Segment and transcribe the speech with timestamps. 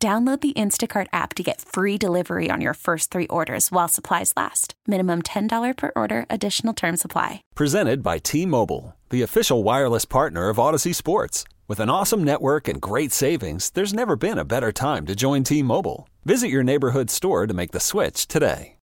[0.00, 4.32] Download the Instacart app to get free delivery on your first three orders while supplies
[4.36, 4.74] last.
[4.86, 7.42] Minimum $10 per order, additional term supply.
[7.56, 11.42] Presented by T Mobile, the official wireless partner of Audacy Sports.
[11.66, 15.42] With an awesome network and great savings, there's never been a better time to join
[15.42, 16.08] T Mobile.
[16.24, 18.76] Visit your neighborhood store to make the switch today.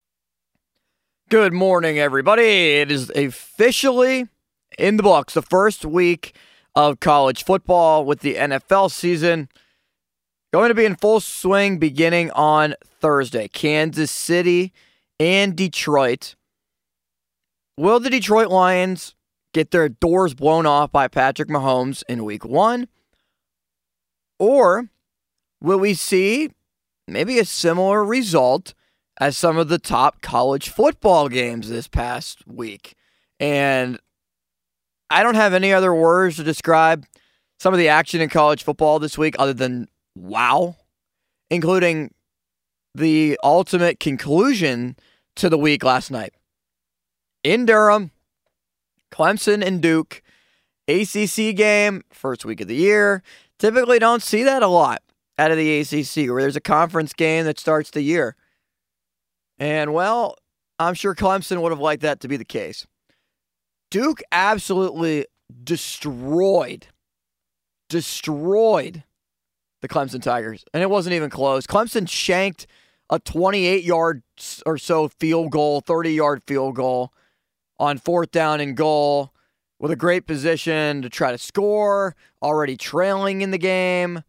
[1.29, 2.79] Good morning, everybody.
[2.79, 4.29] It is officially
[4.79, 6.35] in the books, the first week
[6.75, 9.47] of college football with the NFL season.
[10.53, 13.47] Going to be in full swing beginning on Thursday.
[13.47, 14.71] Kansas City
[15.19, 16.35] and Detroit.
[17.75, 19.15] Will the Detroit Lions
[19.55, 22.87] get their doors blown off by Patrick Mahomes in week one?
[24.37, 24.91] Or
[25.59, 26.51] will we see
[27.07, 28.75] maybe a similar result
[29.19, 32.93] as some of the top college football games this past week?
[33.39, 33.97] And
[35.09, 37.07] I don't have any other words to describe
[37.59, 40.75] some of the action in college football this week other than wow,
[41.49, 42.13] including
[42.95, 44.95] the ultimate conclusion
[45.35, 46.33] to the week last night.
[47.43, 48.11] In Durham,
[49.11, 50.21] Clemson and Duke,
[50.87, 53.23] ACC game, first week of the year.
[53.59, 55.01] Typically don't see that a lot
[55.37, 58.35] out of the ACC where there's a conference game that starts the year.
[59.57, 60.35] And well,
[60.79, 62.85] I'm sure Clemson would have liked that to be the case.
[63.89, 65.27] Duke absolutely
[65.63, 66.87] destroyed,
[67.89, 69.03] destroyed
[69.83, 71.67] the Clemson Tigers, and it wasn't even close.
[71.67, 72.67] Clemson shanked
[73.09, 74.23] a 28 yard
[74.65, 77.11] or so field goal, 30 yard field goal
[77.77, 79.33] on fourth down and goal
[79.79, 84.23] with a great position to try to score, already trailing in the game.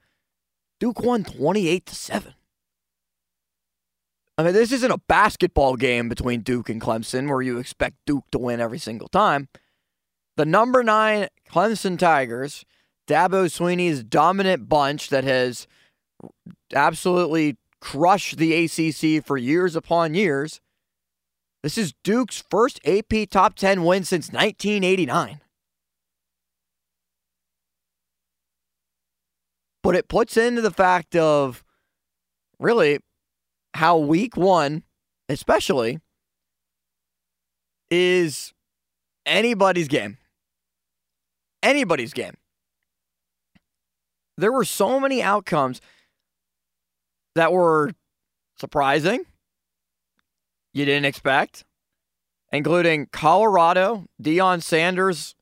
[0.80, 2.34] Duke won 28 to 7.
[4.36, 8.24] I mean, this isn't a basketball game between Duke and Clemson where you expect Duke
[8.32, 9.48] to win every single time.
[10.36, 12.64] The number nine Clemson Tigers
[13.06, 15.66] Dabo Swinney's dominant bunch that has
[16.74, 20.60] absolutely crushed the ACC for years upon years.
[21.62, 25.40] This is Duke's first AP top 10 win since 1989.
[29.82, 31.62] But it puts into the fact of
[32.58, 33.00] really
[33.74, 34.82] how week one,
[35.28, 36.00] especially,
[37.90, 38.54] is
[39.26, 40.16] anybody's game.
[41.62, 42.36] Anybody's game
[44.36, 45.80] there were so many outcomes
[47.34, 47.92] that were
[48.58, 49.24] surprising,
[50.72, 51.64] you didn't expect,
[52.52, 55.34] including Colorado, Deion Sanders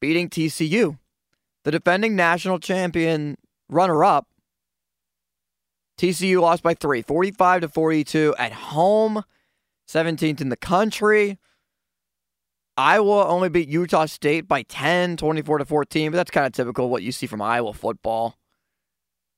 [0.00, 0.98] beating TCU,
[1.64, 3.36] the defending national champion
[3.68, 4.26] runner up.
[5.98, 9.22] TCU lost by three, 45 to 42 at home,
[9.88, 11.38] 17th in the country.
[12.76, 16.90] Iowa only beat Utah State by 10, 24 to 14, but that's kind of typical
[16.90, 18.36] what you see from Iowa football.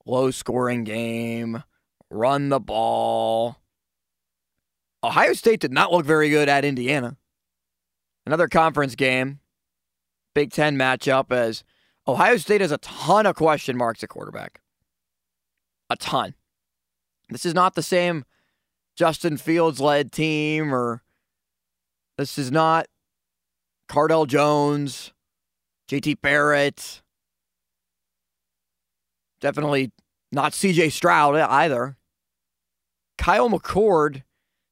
[0.07, 1.63] Low scoring game,
[2.11, 3.59] run the ball.
[5.05, 7.17] Ohio State did not look very good at Indiana.
[8.25, 9.41] Another conference game,
[10.35, 11.63] Big Ten matchup, as
[12.09, 14.61] Ohio State has a ton of question marks at quarterback.
[15.91, 16.35] A ton.
[17.29, 18.25] This is not the same
[18.97, 21.03] Justin Fields led team, or
[22.17, 22.87] this is not
[23.89, 25.13] Cardale Jones,
[25.89, 27.03] JT Barrett.
[29.41, 29.93] Definitely
[30.33, 31.97] not CJ Stroud either.
[33.19, 34.23] Kyle McCord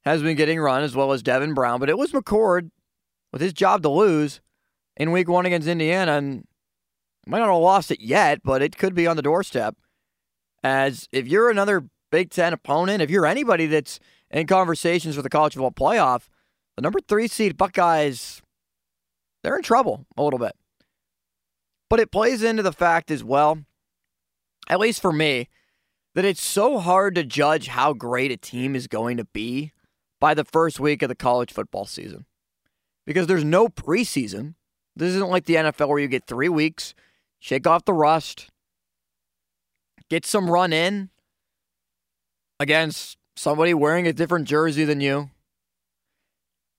[0.04, 2.70] has been getting run as well as Devin Brown, but it was McCord
[3.32, 4.40] with his job to lose
[4.96, 6.44] in week one against Indiana and
[7.26, 9.76] might not have lost it yet, but it could be on the doorstep.
[10.62, 13.98] As if you're another Big Ten opponent, if you're anybody that's
[14.30, 16.28] in conversations for the college football playoff,
[16.76, 18.42] the number three seed Buckeyes
[19.44, 20.56] they're in trouble a little bit.
[21.90, 23.58] But it plays into the fact as well,
[24.68, 25.48] at least for me,
[26.14, 29.72] that it's so hard to judge how great a team is going to be
[30.18, 32.24] by the first week of the college football season.
[33.06, 34.54] Because there's no preseason.
[34.96, 36.94] This isn't like the NFL where you get three weeks,
[37.38, 38.48] shake off the rust,
[40.08, 41.10] get some run in
[42.58, 45.30] against somebody wearing a different jersey than you.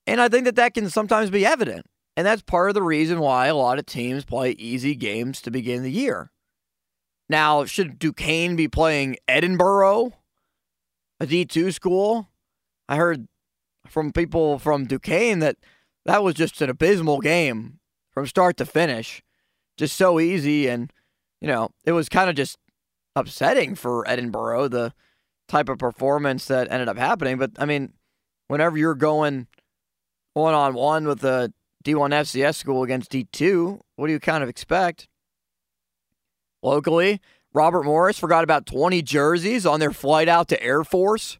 [0.06, 1.86] And I think that that can sometimes be evident.
[2.16, 5.50] And that's part of the reason why a lot of teams play easy games to
[5.50, 6.30] begin the year.
[7.28, 10.12] Now, should Duquesne be playing Edinboro,
[11.20, 12.28] a D2 school.
[12.88, 13.26] I heard
[13.86, 15.56] from people from Duquesne that
[16.04, 17.80] that was just an abysmal game
[18.12, 19.22] from start to finish.
[19.76, 20.68] Just so easy.
[20.68, 20.92] And,
[21.40, 22.56] you know, it was kind of just
[23.14, 24.94] upsetting for Edinboro, the
[25.48, 27.36] type of performance that ended up happening.
[27.36, 27.92] But, I mean,
[28.48, 29.48] whenever you're going
[30.34, 31.52] one on one with a
[31.86, 35.06] D1 FCS school against D2, what do you kind of expect?
[36.60, 37.20] Locally,
[37.54, 41.38] Robert Morris forgot about 20 jerseys on their flight out to Air Force,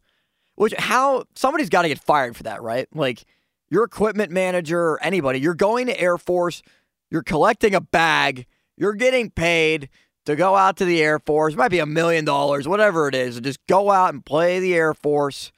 [0.55, 2.87] which how somebody's got to get fired for that, right?
[2.95, 3.25] Like
[3.69, 6.61] your equipment manager or anybody, you're going to Air Force,
[7.11, 8.45] you're collecting a bag,
[8.77, 9.89] you're getting paid
[10.25, 11.55] to go out to the Air Force.
[11.55, 13.39] It might be a million dollars, whatever it is.
[13.41, 15.51] Just go out and play the Air Force,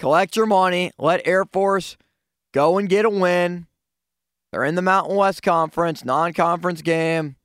[0.00, 1.96] collect your money, let Air Force
[2.52, 3.66] go and get a win.
[4.56, 7.36] They're in the Mountain West Conference, non conference game.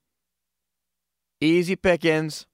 [1.41, 2.47] Easy pickings.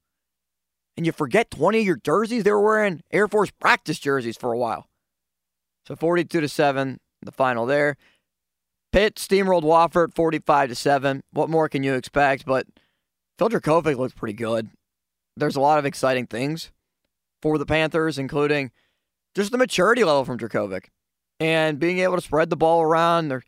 [0.97, 2.43] And you forget 20 of your jerseys.
[2.43, 4.87] They were wearing Air Force practice jerseys for a while.
[5.85, 7.97] So 42 to 7, the final there.
[8.91, 11.21] Pitt steamrolled Wofford 45 to 7.
[11.33, 12.43] What more can you expect?
[12.47, 12.65] But
[13.37, 14.71] Phil Jurkovec looks pretty good.
[15.35, 16.71] There's a lot of exciting things
[17.43, 18.71] for the Panthers, including
[19.35, 20.85] just the maturity level from Jurkovec
[21.39, 23.27] and being able to spread the ball around.
[23.27, 23.43] There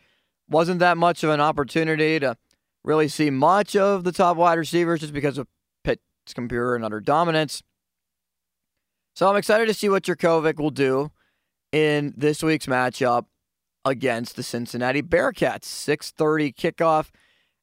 [0.50, 2.36] wasn't that much of an opportunity to
[2.84, 5.48] really see much of the top wide receivers just because of
[5.84, 7.62] Pitt's computer and utter dominance.
[9.16, 11.12] So I'm excited to see what Jurkovec will do
[11.72, 13.26] in this week's matchup
[13.86, 15.66] against the Cincinnati Bearcats.
[15.66, 17.10] 6:30 kickoff,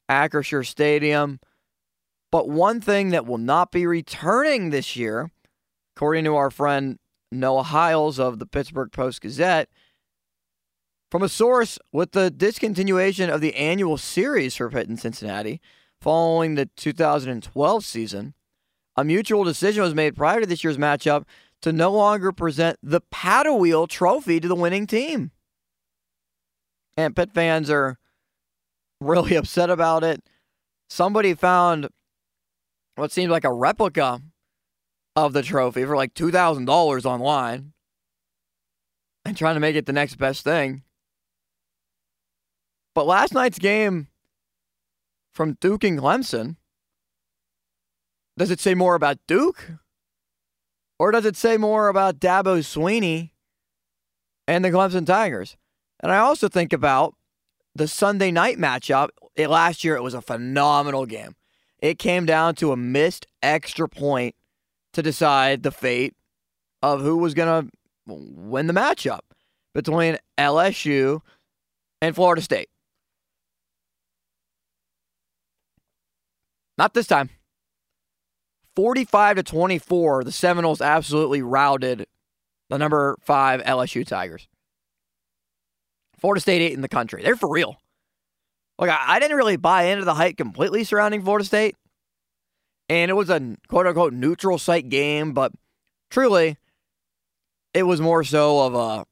[0.09, 1.39] Acrisure Stadium.
[2.31, 5.31] But one thing that will not be returning this year,
[5.95, 6.99] according to our friend
[7.31, 9.69] Noah Hiles of the Pittsburgh Post Gazette,
[11.09, 15.61] from a source with the discontinuation of the annual series for Pitt and Cincinnati
[16.01, 18.33] following the 2012 season,
[18.95, 21.25] a mutual decision was made prior to this year's matchup
[21.61, 25.31] to no longer present the paddle wheel trophy to the winning team.
[26.95, 27.97] And Pitt fans are
[28.99, 30.21] really upset about it.
[30.89, 31.89] Somebody found
[32.95, 34.21] what seemed like a replica
[35.15, 37.73] of the trophy for like $2,000 online
[39.25, 40.83] and trying to make it the next best thing.
[42.97, 44.07] But last night's game
[45.31, 46.55] from Duke and Clemson,
[48.39, 49.73] does it say more about Duke?
[50.97, 53.33] Or does it say more about Dabo Swinney
[54.47, 55.57] and the Clemson Tigers?
[55.99, 57.13] And I also think about
[57.75, 59.09] the Sunday night matchup.
[59.35, 61.35] It, last year, it was a phenomenal game.
[61.77, 64.33] It came down to a missed extra point
[64.93, 66.15] to decide the fate
[66.81, 67.71] of who was going to
[68.07, 69.19] win the matchup
[69.75, 71.21] between LSU
[72.01, 72.69] and Florida State.
[76.77, 77.29] Not this time.
[78.75, 82.05] 45 to 24, the Seminoles absolutely routed
[82.69, 84.47] the number five LSU Tigers.
[86.19, 87.23] Florida State eight in the country.
[87.23, 87.77] They're for real.
[88.79, 91.75] Look, I didn't really buy into the hype completely surrounding Florida State.
[92.89, 95.51] And it was a quote unquote neutral site game, but
[96.09, 96.57] truly,
[97.73, 99.05] it was more so of a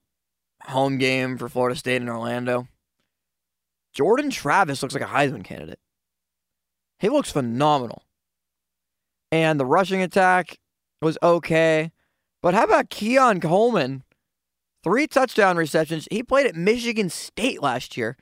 [0.72, 2.68] home game for Florida State in Orlando.
[3.94, 5.80] Jordan Travis looks like a Heisman candidate.
[7.00, 8.04] He looks phenomenal.
[9.32, 10.60] And the rushing attack
[11.02, 11.92] was okay.
[12.42, 14.04] But how about Keon Coleman?
[14.84, 16.08] Three touchdown receptions.
[16.12, 18.18] He played at Michigan State last year.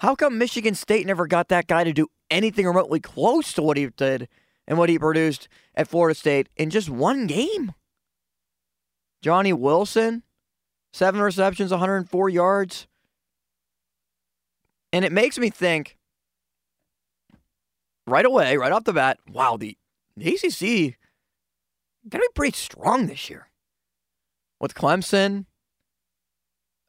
[0.00, 3.76] How come Michigan State never got that guy to do anything remotely close to what
[3.76, 4.28] he did
[4.66, 7.72] and what he produced at Florida State in just one game?
[9.22, 10.22] Johnny Wilson,
[10.92, 12.86] seven receptions, 104 yards.
[14.92, 15.95] And it makes me think
[18.06, 19.76] right away, right off the bat, wow, the,
[20.16, 20.96] the ACC
[22.08, 23.48] going to be pretty strong this year.
[24.60, 25.46] With Clemson,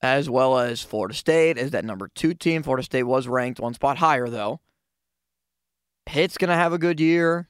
[0.01, 2.63] as well as Florida State as that number two team.
[2.63, 4.61] Florida State was ranked one spot higher, though.
[6.05, 7.49] Pitt's going to have a good year.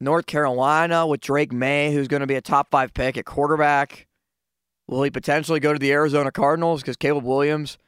[0.00, 4.06] North Carolina with Drake Maye, who's going to be a top five pick at quarterback.
[4.86, 7.78] Will he potentially go to the Arizona Cardinals because Caleb Williams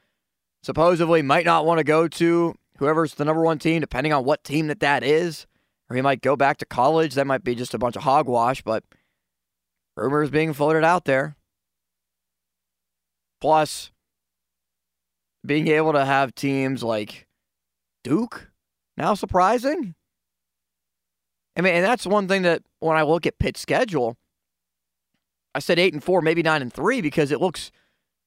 [0.61, 4.43] supposedly might not want to go to whoever's the number one team, depending on what
[4.43, 5.45] team that that is.
[5.87, 7.13] Or he might go back to college.
[7.13, 8.83] That might be just a bunch of hogwash, but
[9.95, 11.35] rumors being floated out there.
[13.39, 13.91] Plus,
[15.45, 17.27] being able to have teams like
[18.03, 18.49] Duke
[18.97, 19.93] now surprising.
[21.55, 24.17] I mean, and that's one thing that when I look at Pitt's schedule,
[25.53, 27.71] I said eight and four, maybe nine and three, because it looks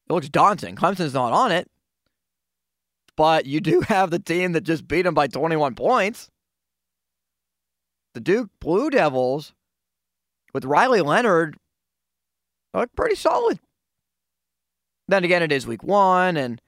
[0.09, 0.77] it looks daunting.
[0.77, 1.69] Clemson's not on it
[3.17, 6.31] but you do have the team that just beat them by 21 points.
[8.15, 9.53] The Duke Blue Devils,
[10.53, 11.57] with Riley Leonard
[12.73, 13.59] look pretty solid.
[15.09, 16.61] Then again, it is week one, and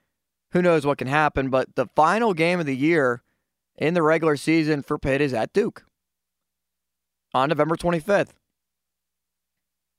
[0.53, 1.49] who knows what can happen.
[1.49, 3.23] But the final game of the year
[3.77, 5.85] in the regular season for Pitt is at Duke
[7.33, 8.31] on November 25th.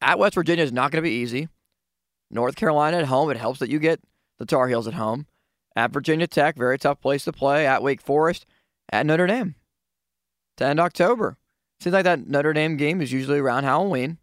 [0.01, 1.47] At West Virginia is not going to be easy.
[2.29, 4.01] North Carolina at home, it helps that you get
[4.37, 5.25] the Tar Heels at home.
[5.77, 7.67] At Virginia Tech, very tough place to play.
[7.67, 8.47] At Wake Forest,
[8.91, 9.53] at Notre Dame
[10.57, 11.37] to end October.
[11.79, 14.17] Seems like that Notre Dame game is usually around Halloween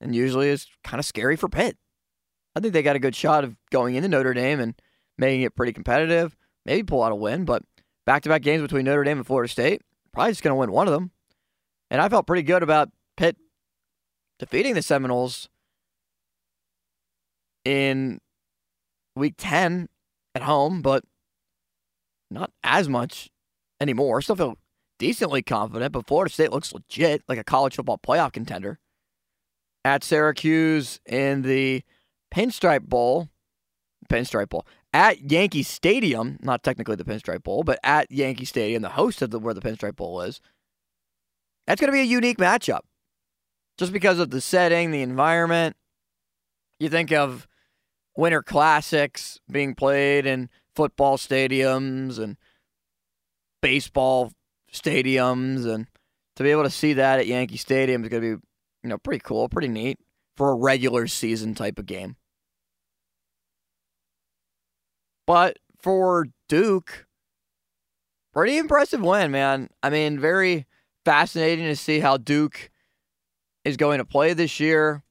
[0.00, 1.76] and usually is kind of scary for Pitt.
[2.56, 4.74] I think they got a good shot of going into Notre Dame and
[5.16, 7.62] making it pretty competitive, maybe pull out a win, but
[8.04, 9.82] back to back games between Notre Dame and Florida State,
[10.12, 11.12] probably just going to win one of them.
[11.92, 13.36] And I felt pretty good about Pitt
[14.40, 15.48] defeating the Seminoles
[17.64, 18.20] in
[19.14, 19.90] week 10
[20.36, 21.02] at home, but
[22.30, 23.30] not as much
[23.80, 24.20] anymore.
[24.20, 24.58] Still feel
[24.98, 28.78] decently confident, but Florida State looks legit, like a college football playoff contender.
[29.84, 31.82] At Syracuse in the
[32.34, 33.28] Pinstripe Bowl,
[34.10, 38.90] Pinstripe Bowl, at Yankee Stadium, not technically the Pinstripe Bowl, but at Yankee Stadium, the
[38.90, 40.40] host of the, where the Pinstripe Bowl is.
[41.66, 42.80] That's going to be a unique matchup
[43.78, 45.76] just because of the setting, the environment.
[46.78, 47.46] You think of
[48.16, 52.36] winter classics being played in football stadiums and
[53.62, 54.32] baseball
[54.72, 55.86] stadiums and
[56.36, 58.42] to be able to see that at Yankee Stadium is going to be,
[58.82, 59.98] you know, pretty cool, pretty neat
[60.36, 62.16] for a regular season type of game.
[65.26, 67.06] But for Duke,
[68.32, 69.70] pretty impressive win, man.
[69.82, 70.66] I mean, very
[71.04, 72.70] fascinating to see how Duke
[73.64, 75.02] is going to play this year.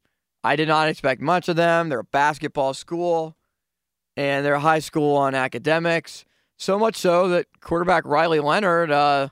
[0.46, 1.90] I did not expect much of them.
[1.90, 3.36] They're a basketball school
[4.16, 6.24] and they're a high school on academics.
[6.56, 9.30] So much so that quarterback Riley Leonard uh,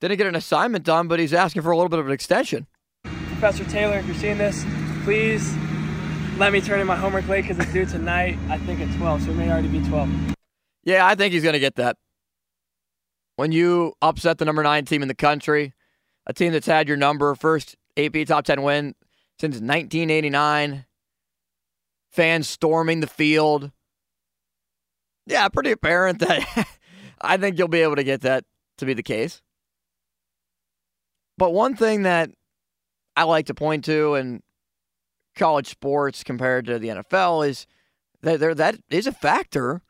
[0.00, 2.66] didn't get an assignment done, but he's asking for a little bit of an extension.
[3.04, 4.64] Professor Taylor, if you're seeing this,
[5.04, 5.54] please
[6.38, 9.24] let me turn in my homework late because it's due tonight, I think at 12,
[9.24, 10.08] so it may already be 12.
[10.84, 11.98] Yeah, I think he's going to get that.
[13.36, 15.74] When you upset the number nine team in the country,
[16.26, 18.94] a team that's had your number, first AP top 10 win
[19.38, 20.86] since 1989,
[22.10, 23.70] fans storming the field.
[25.26, 26.68] Yeah, pretty apparent that
[27.20, 28.44] I think you'll be able to get that
[28.78, 29.42] to be the case.
[31.38, 32.30] But one thing that
[33.14, 34.42] I like to point to in
[35.36, 37.66] college sports compared to the NFL is
[38.22, 39.82] that there that is a factor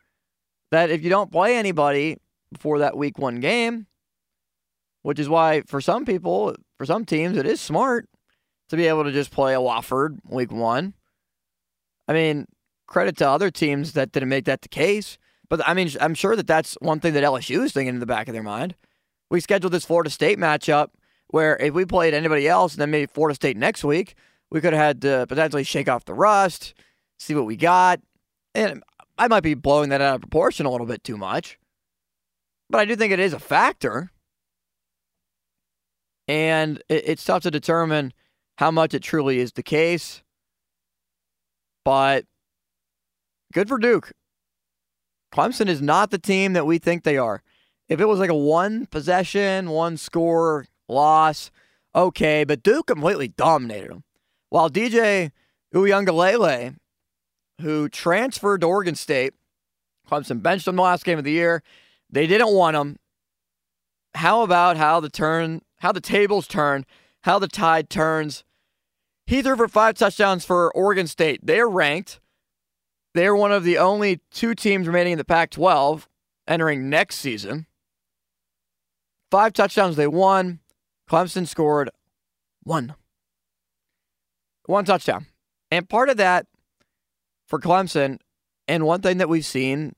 [0.72, 2.18] that if you don't play anybody
[2.52, 3.86] before that week one game,
[5.02, 8.08] which is why for some people, for some teams, it is smart
[8.68, 10.94] to be able to just play a Wofford week one.
[12.08, 12.46] I mean,
[12.86, 15.18] credit to other teams that didn't make that the case.
[15.48, 18.06] But I mean, I'm sure that that's one thing that LSU is thinking in the
[18.06, 18.74] back of their mind.
[19.30, 20.88] We scheduled this Florida State matchup
[21.28, 24.14] where if we played anybody else and then maybe Florida State next week,
[24.50, 26.74] we could have had to potentially shake off the rust,
[27.18, 28.00] see what we got.
[28.54, 28.82] And
[29.18, 31.58] I might be blowing that out of proportion a little bit too much.
[32.70, 34.10] But I do think it is a factor.
[36.28, 38.12] And it's tough to determine
[38.56, 40.22] how much it truly is the case.
[41.84, 42.24] But
[43.52, 44.12] good for Duke.
[45.32, 47.42] Clemson is not the team that we think they are.
[47.88, 51.50] If it was like a one possession, one score loss,
[51.94, 54.04] okay, but Duke completely dominated them.
[54.48, 55.30] While DJ
[55.74, 56.76] Uiagalelei,
[57.60, 59.34] who transferred to Oregon State,
[60.08, 61.62] Clemson benched him the last game of the year.
[62.10, 62.96] They didn't want him.
[64.14, 66.86] How about how the turn, how the tables turn,
[67.22, 68.44] how the tide turns?
[69.26, 71.40] He threw for five touchdowns for Oregon State.
[71.42, 72.20] They're ranked.
[73.14, 76.08] They're one of the only two teams remaining in the Pac 12
[76.46, 77.66] entering next season.
[79.30, 80.60] Five touchdowns they won.
[81.10, 81.90] Clemson scored
[82.62, 82.94] one.
[84.66, 85.26] One touchdown.
[85.70, 86.46] And part of that
[87.46, 88.18] for Clemson,
[88.68, 89.94] and one thing that we've seen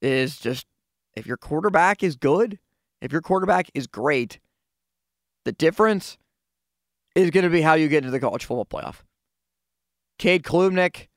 [0.00, 0.66] is just
[1.14, 2.58] if your quarterback is good,
[3.00, 4.40] if your quarterback is great,
[5.44, 6.18] the difference
[7.14, 8.96] is going to be how you get into the college football playoff.
[10.18, 11.08] Cade Klubnik,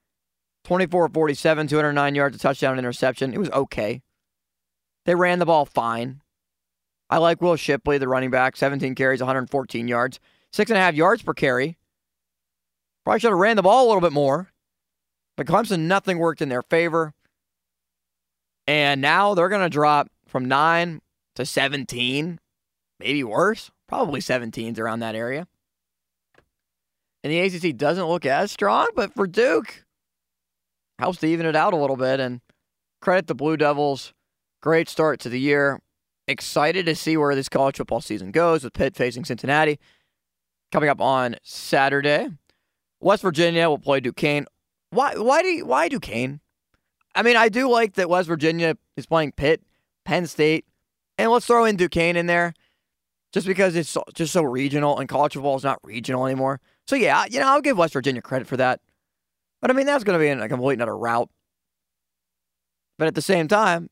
[0.63, 3.33] 24 47, 209 yards, a touchdown, interception.
[3.33, 4.01] It was okay.
[5.05, 6.21] They ran the ball fine.
[7.09, 10.19] I like Will Shipley, the running back, 17 carries, 114 yards,
[10.51, 11.77] six and a half yards per carry.
[13.05, 14.51] Probably should have ran the ball a little bit more.
[15.37, 17.13] But Clemson, nothing worked in their favor.
[18.67, 21.01] And now they're going to drop from 9
[21.35, 22.39] to 17,
[22.99, 23.71] maybe worse.
[23.87, 25.47] Probably 17s around that area.
[27.23, 29.83] And the ACC doesn't look as strong, but for Duke,
[30.99, 32.19] helps to even it out a little bit.
[32.19, 32.41] And
[33.01, 34.13] credit the Blue Devils.
[34.61, 35.79] Great start to the year.
[36.27, 39.79] Excited to see where this college football season goes with Pitt facing Cincinnati
[40.71, 42.27] coming up on Saturday.
[42.99, 44.45] West Virginia will play Duquesne.
[44.89, 45.15] Why?
[45.15, 45.49] Why do?
[45.49, 46.39] You, why Duquesne?
[47.15, 49.63] I mean, I do like that West Virginia is playing Pitt,
[50.05, 50.65] Penn State,
[51.17, 52.53] and let's throw in Duquesne in there,
[53.33, 56.59] just because it's just so regional, and college football is not regional anymore.
[56.87, 58.79] So yeah, you know, I'll give West Virginia credit for that.
[59.61, 61.29] But I mean, that's going to be a complete another route.
[62.97, 63.89] But at the same time,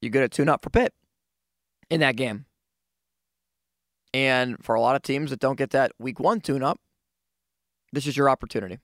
[0.00, 0.94] you get a tune up for Pitt
[1.90, 2.46] in that game.
[4.12, 6.80] And for a lot of teams that don't get that week one tune up,
[7.92, 8.78] this is your opportunity.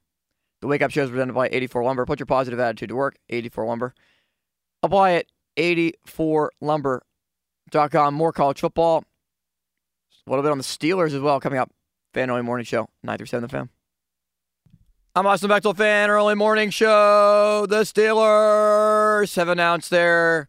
[0.60, 2.04] The Wake Up Show is presented by 84 Lumber.
[2.04, 3.16] Put your positive attitude to work.
[3.28, 3.94] 84 Lumber.
[4.82, 5.30] Apply it.
[5.56, 8.14] 84lumber.com.
[8.14, 9.04] More college football.
[10.26, 11.70] A little bit on the Steelers as well coming up.
[12.12, 13.68] Fan Early Morning Show, 9 through 7 the fan.
[15.14, 17.66] I'm Austin Bechtold, fan early morning show.
[17.68, 20.46] The Steelers have announced their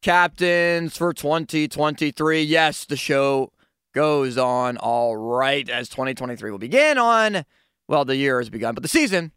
[0.00, 2.40] captains for 2023.
[2.40, 3.52] Yes, the show
[3.92, 7.44] goes on all right as 2023 will begin on,
[7.88, 9.32] well, the year has begun, but the season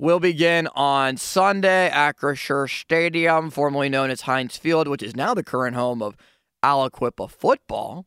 [0.00, 5.32] will begin on Sunday at Acrisure Stadium, formerly known as Heinz Field, which is now
[5.32, 6.16] the current home of
[6.64, 8.06] Aliquippa football.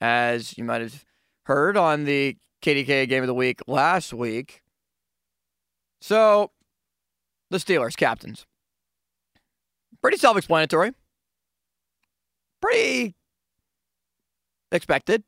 [0.00, 1.04] As you might have
[1.44, 4.62] heard on the KDK game of the week last week,
[6.02, 6.50] so,
[7.50, 8.44] the Steelers captains.
[10.02, 10.90] Pretty self explanatory.
[12.60, 13.14] Pretty
[14.72, 15.22] expected,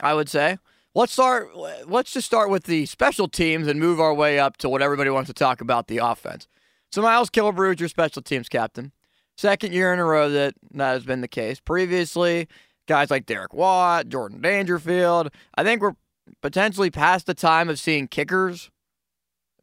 [0.00, 0.56] I would say.
[0.94, 1.50] Let's start
[1.86, 5.10] let's just start with the special teams and move our way up to what everybody
[5.10, 6.48] wants to talk about the offense.
[6.90, 8.92] So Miles Killebrew is your special teams captain.
[9.36, 11.60] Second year in a row that that has been the case.
[11.60, 12.48] Previously,
[12.90, 15.30] guys like Derek Watt, Jordan Dangerfield.
[15.54, 15.94] I think we're
[16.42, 18.68] potentially past the time of seeing kickers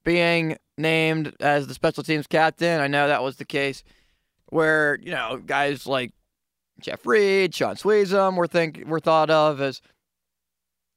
[0.06, 2.80] being named as the special teams captain.
[2.80, 3.84] I know that was the case
[4.48, 6.12] where, you know, guys like
[6.80, 9.82] Jeff Reed, Shaun Suisham were think were thought of as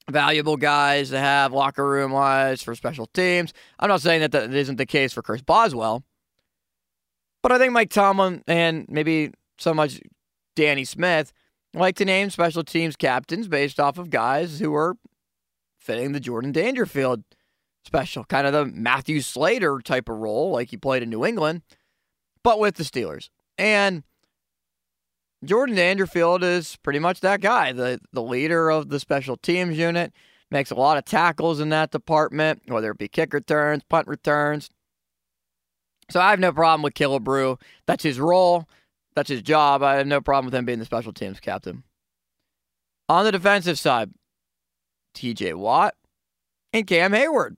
[0.09, 3.53] valuable guys to have locker room wise for special teams.
[3.81, 6.05] I'm not saying that that isn't the case for Chris Boswell,
[7.43, 10.01] but I think Mike Tomlin and maybe so much
[10.55, 11.33] Danny Smith
[11.74, 14.96] like to name special teams captains based off of guys who are
[15.78, 17.24] fitting the Jordan Dangerfield
[17.85, 21.62] special, kind of the Matthew Slater type of role, like he played in New England,
[22.42, 23.28] but with the Steelers.
[23.56, 24.02] And
[25.44, 30.12] Jordan Dangerfield is pretty much that guy, the the leader of the special teams unit.
[30.52, 34.68] Makes a lot of tackles in that department, whether it be kick returns, punt returns.
[36.11, 37.61] So I have no problem with Killebrew.
[37.87, 38.68] That's his role.
[39.14, 39.83] That's his job.
[39.83, 41.83] I have no problem with him being the special teams captain.
[43.09, 44.11] On the defensive side,
[45.14, 45.94] TJ Watt
[46.73, 47.57] and Cam Hayward.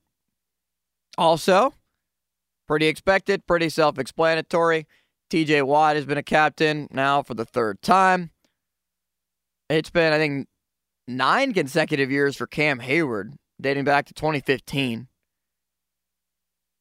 [1.18, 1.74] Also,
[2.66, 4.86] pretty expected, pretty self explanatory.
[5.30, 8.30] TJ Watt has been a captain now for the third time.
[9.68, 10.48] It's been, I think,
[11.06, 15.08] nine consecutive years for Cam Hayward, dating back to 2015,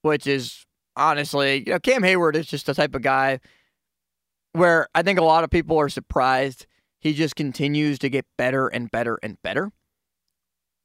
[0.02, 3.40] which is honestly, you know, Cam Hayward is just the type of guy
[4.54, 6.66] where I think a lot of people are surprised
[7.00, 9.72] he just continues to get better and better and better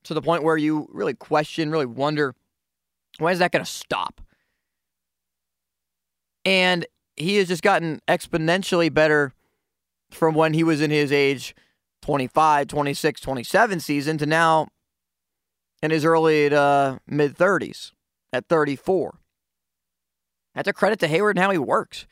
[0.05, 2.35] to the point where you really question, really wonder
[3.19, 4.21] when is that going to stop?
[6.45, 9.33] And he has just gotten exponentially better
[10.11, 11.55] from when he was in his age
[12.03, 14.69] 25, 26, 27 season to now
[15.83, 17.93] in his early uh, mid 30s
[18.33, 19.19] at 34.
[20.55, 22.07] That's a credit to Hayward and how he works,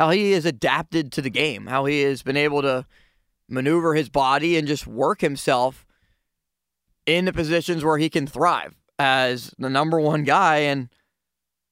[0.00, 2.86] how he has adapted to the game, how he has been able to
[3.50, 5.84] maneuver his body and just work himself
[7.04, 10.88] in the positions where he can thrive as the number one guy, and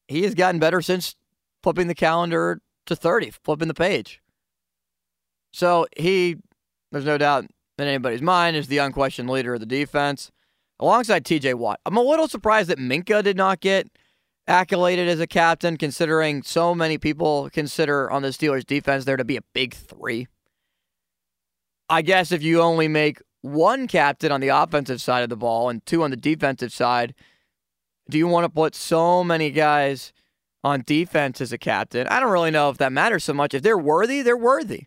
[0.08, 1.16] he has gotten better since
[1.62, 4.20] flipping the calendar to 30, flipping the page.
[5.50, 6.36] So he,
[6.92, 7.46] there's no doubt
[7.78, 10.30] in anybody's mind, is the unquestioned leader of the defense
[10.78, 11.80] alongside TJ Watt.
[11.86, 13.88] I'm a little surprised that Minkah did not get
[14.48, 19.24] accoladed as a captain, considering so many people consider on the Steelers defense there to
[19.24, 20.26] be a big three.
[21.88, 25.68] I guess if you only make one captain on the offensive side of the ball
[25.68, 27.14] and two on the defensive side,
[28.10, 30.12] do you want to put so many guys
[30.64, 32.06] on defense as a captain?
[32.08, 33.54] I don't really know if that matters so much.
[33.54, 34.84] If they're worthy, they're worthy.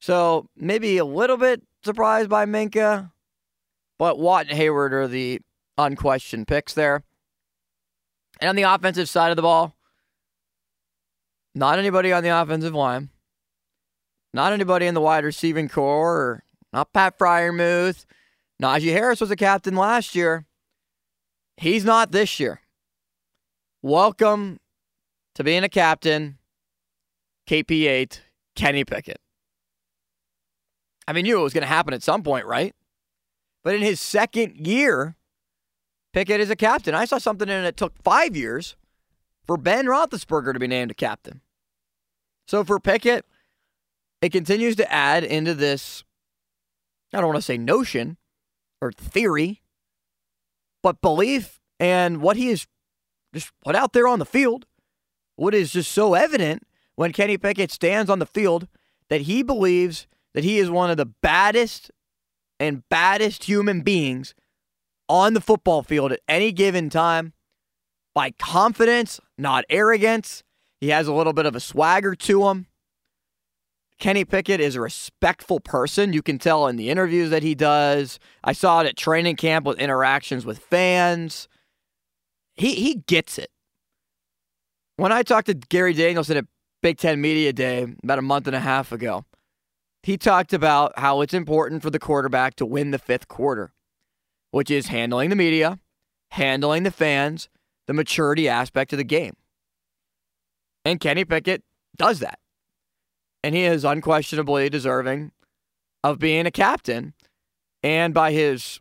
[0.00, 3.12] So maybe a little bit surprised by Minkah,
[3.98, 5.40] but Watt and Hayward are the
[5.78, 7.04] unquestioned picks there.
[8.42, 9.76] And on the offensive side of the ball,
[11.54, 13.10] not anybody on the offensive line,
[14.34, 18.04] not anybody in the wide receiving core or not Pat Freiermuth.
[18.60, 20.44] Najee Harris was a captain last year.
[21.56, 22.62] He's not this year.
[23.80, 24.58] Welcome
[25.36, 26.38] to being a captain,
[27.48, 28.18] KP8,
[28.56, 29.20] Kenny Pickett.
[31.06, 32.74] I mean, you knew it was going to happen at some point, right?
[33.62, 35.14] But in his second year
[36.12, 36.94] Pickett is a captain.
[36.94, 38.76] I saw something in it took five years
[39.46, 41.40] for Ben Roethlisberger to be named a captain.
[42.46, 43.24] So for Pickett,
[44.20, 46.04] it continues to add into this,
[47.12, 48.18] I don't want to say notion
[48.80, 49.62] or theory,
[50.82, 52.66] but belief and what he is
[53.34, 54.66] just put out there on the field.
[55.36, 58.68] What is just so evident when Kenny Pickett stands on the field
[59.08, 61.90] that he believes that he is one of the baddest
[62.60, 64.34] and baddest human beings
[65.12, 67.34] on the football field at any given time
[68.14, 70.42] by confidence, not arrogance.
[70.80, 72.66] He has a little bit of a swagger to him.
[73.98, 76.14] Kenny Pickett is a respectful person.
[76.14, 78.18] You can tell in the interviews that he does.
[78.42, 81.46] I saw it at training camp with interactions with fans.
[82.54, 83.50] He he gets it.
[84.96, 86.46] When I talked to Gary Danielson at
[86.80, 89.26] Big Ten Media Day about a month and a half ago,
[90.02, 93.72] he talked about how it's important for the quarterback to win the fifth quarter,
[94.52, 95.80] which is handling the media,
[96.30, 97.48] handling the fans,
[97.86, 99.34] the maturity aspect of the game.
[100.84, 101.64] And Kenny Pickett
[101.96, 102.38] does that.
[103.42, 105.32] And he is unquestionably deserving
[106.04, 107.14] of being a captain.
[107.82, 108.80] And by his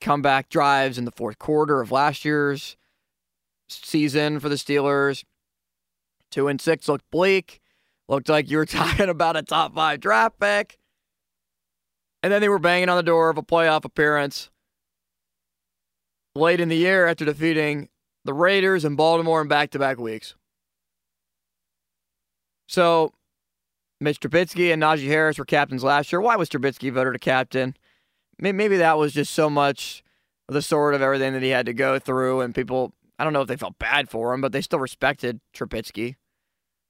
[0.00, 2.76] comeback drives in the fourth quarter of last year's
[3.68, 5.24] season for the Steelers,
[6.30, 7.60] two and six looked bleak.
[8.08, 10.76] Looked like you were talking about a top five draft pick.
[12.22, 14.50] And then they were banging on the door of a playoff appearance
[16.34, 17.88] late in the year after defeating
[18.24, 20.34] the Raiders and Baltimore in back to back weeks.
[22.66, 23.12] So,
[24.00, 26.20] Mitch Trubisky and Najee Harris were captains last year.
[26.20, 27.76] Why was Trubisky voted a captain?
[28.38, 30.02] Maybe that was just so much
[30.48, 33.42] the sort of everything that he had to go through, and people, I don't know
[33.42, 36.16] if they felt bad for him, but they still respected Trubisky.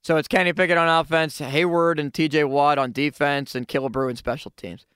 [0.02, 4.16] So it's Kenny Pickett on offense, Hayward and TJ Watt on defense, and Killebrew in
[4.16, 4.86] special teams.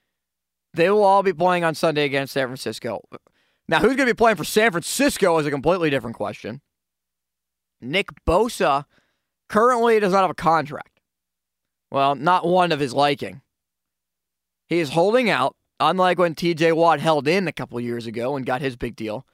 [0.74, 3.02] They will all be playing on Sunday against San Francisco.
[3.68, 6.62] Now, who's going to be playing for San Francisco is a completely different question.
[7.80, 8.84] Nick Bosa
[9.48, 11.00] currently does not have a contract.
[11.90, 13.42] Well, not one of his liking.
[14.68, 18.44] He is holding out, unlike when TJ Watt held in a couple years ago and
[18.44, 19.26] got his big deal.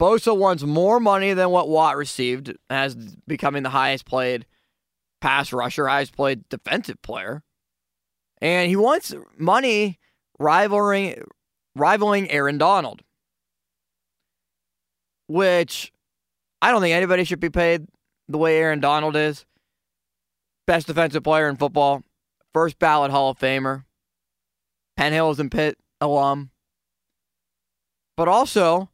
[0.00, 2.94] Bosa wants more money than what Watt received as
[3.26, 4.44] becoming the highest played
[5.20, 7.42] pass rusher, highest played defensive player.
[8.40, 9.98] And he wants money
[10.38, 11.22] rivaling
[11.76, 13.02] rivaling Aaron Donald.
[15.26, 15.92] Which
[16.60, 17.86] I don't think anybody should be paid
[18.28, 19.44] the way Aaron Donald is
[20.66, 22.02] best defensive player in football,
[22.52, 23.84] first ballot Hall of Famer,
[24.96, 26.50] Penn Hills and Pitt alum.
[28.16, 28.90] But also,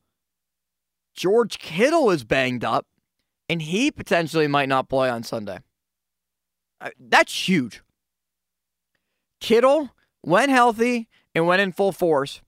[1.14, 2.86] George Kittle is banged up,
[3.48, 5.58] and he potentially might not play on Sunday.
[6.98, 7.82] That's huge.
[9.40, 9.90] Kittle,
[10.22, 12.40] when healthy and when in full force,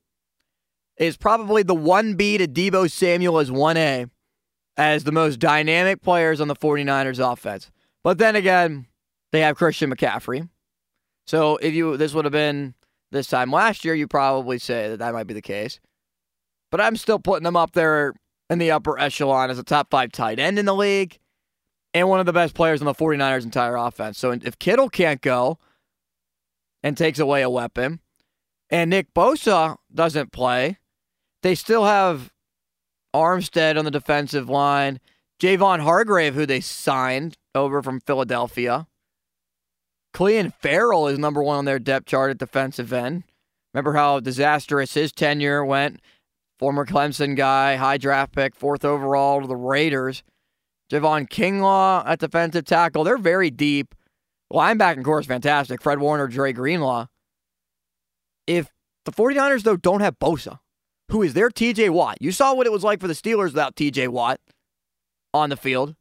[1.06, 4.10] is probably the 1B to Deebo Samuel as 1A
[4.76, 7.70] as the most dynamic players on the 49ers offense.
[8.02, 8.86] But then again,
[9.32, 10.48] they have Christian McCaffrey.
[11.26, 12.74] So if you this would have been
[13.10, 15.78] this time last year, you probably say that that might be the case.
[16.70, 18.14] But I'm still putting them up there
[18.48, 21.18] in the upper echelon as a top five tight end in the league
[21.94, 24.18] and one of the best players on the 49ers' entire offense.
[24.18, 25.58] So if Kittle can't go
[26.82, 28.00] and takes away a weapon,
[28.70, 30.78] and Nick Bosa doesn't play,
[31.42, 32.32] they still have
[33.14, 35.00] Armstead on the defensive line,
[35.40, 38.86] Javon Hargrave, who they signed over from Philadelphia.
[40.14, 43.24] Clelin Ferrell is number one on their depth chart at defensive end.
[43.72, 46.00] Remember how disastrous his tenure went?
[46.58, 50.22] Former Clemson guy, high draft pick, fourth overall to the Raiders.
[50.90, 53.02] Javon Kinlaw at defensive tackle.
[53.02, 53.94] They're very deep.
[54.52, 55.80] Linebacking core is fantastic.
[55.80, 57.06] Fred Warner, Dre Greenlaw.
[58.46, 58.68] If
[59.06, 60.58] the 49ers, though, don't have Bosa,
[61.08, 63.76] who is their TJ Watt, you saw what it was like for the Steelers without
[63.76, 64.40] TJ Watt
[65.34, 65.94] on the field.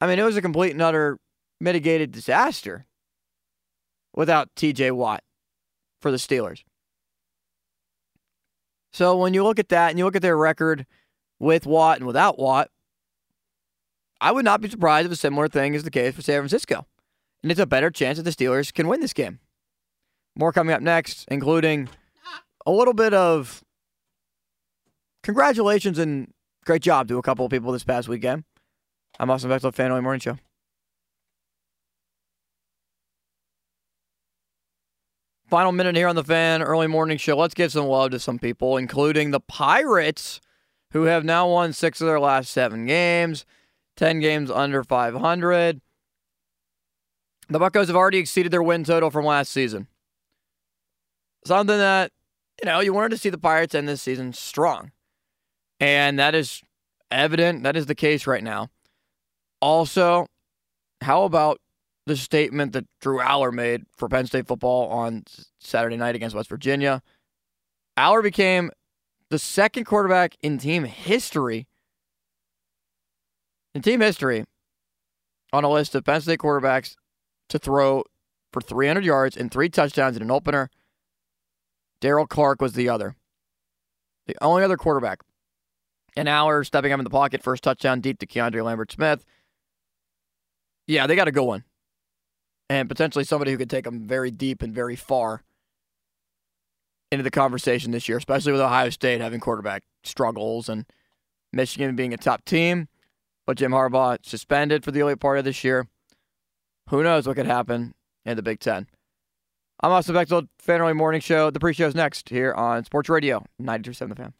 [0.00, 1.18] I mean, it was a complete and utter
[1.60, 2.86] mitigated disaster
[4.14, 5.22] without TJ Watt
[6.00, 6.64] for the Steelers.
[8.92, 10.86] So when you look at that and you look at their record
[11.38, 12.70] with Watt and without Watt,
[14.20, 16.86] I would not be surprised if a similar thing is the case for San Francisco.
[17.42, 19.38] And it's a better chance that the Steelers can win this game.
[20.36, 21.88] More coming up next, including
[22.66, 23.62] a little bit of
[25.22, 26.32] congratulations and
[26.64, 28.44] great job to a couple of people this past weekend.
[29.18, 30.38] I'm Austin Bechtold, Fan Only Morning Show.
[35.48, 37.36] Final minute here on the fan early morning show.
[37.36, 40.40] Let's give some love to some people, including the Pirates,
[40.92, 43.44] who have now won six of their last seven games,
[43.96, 45.80] 10 games under 500.
[47.48, 49.88] The Buccos have already exceeded their win total from last season.
[51.44, 52.12] Something that,
[52.62, 54.92] you know, you wanted to see the Pirates end this season strong.
[55.78, 56.62] And that is
[57.10, 57.62] evident.
[57.62, 58.68] That is the case right now.
[59.60, 60.26] Also,
[61.00, 61.60] how about
[62.06, 65.24] the statement that Drew Allar made for Penn State football on
[65.58, 67.02] Saturday night against West Virginia?
[67.96, 68.70] Allar became
[69.30, 71.66] the second quarterback in team history,
[73.74, 74.44] in team history,
[75.52, 76.94] on a list of Penn State quarterbacks
[77.48, 78.04] to throw
[78.52, 80.70] for 300 yards and three touchdowns in an opener.
[82.00, 83.16] Daryll Clark was the other.
[84.26, 85.20] The only other quarterback.
[86.16, 89.24] Allar stepping up in the pocket, first touchdown deep to Keandre Lambert Smith.
[90.86, 91.64] Yeah, they got a good one.
[92.68, 95.42] And potentially somebody who could take them very deep and very far
[97.10, 100.86] into the conversation this year, especially with Ohio State having quarterback struggles and
[101.52, 102.88] Michigan being a top team.
[103.46, 105.88] But Jim Harbaugh suspended for the early part of this year.
[106.90, 108.86] Who knows what could happen in the Big Ten?
[109.82, 111.48] I'm Austin Bechtold, Fan Early Morning Show.
[111.50, 114.32] The pre-show is next here on Sports Radio 92.7 The Fan.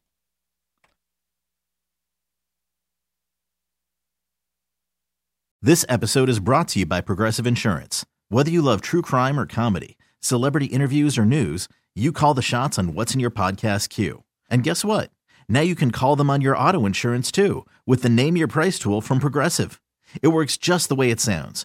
[5.62, 8.04] This episode is brought to you by Progressive Insurance.
[8.28, 12.78] Whether you love true crime or comedy, celebrity interviews or news, you call the shots
[12.78, 14.24] on what's in your podcast queue.
[14.50, 15.10] And guess what?
[15.48, 18.78] Now you can call them on your auto insurance too with the Name Your Price
[18.78, 19.80] tool from Progressive.
[20.22, 21.64] It works just the way it sounds.